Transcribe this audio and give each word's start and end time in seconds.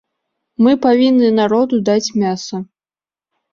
Мы 0.67 0.73
павінны 0.85 1.29
народу 1.41 1.75
даць 1.93 2.13
мяса! 2.25 2.55